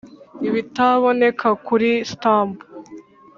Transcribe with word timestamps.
ibitaboneka 0.47 1.47
kuri 1.65 1.89
stump 2.11 2.53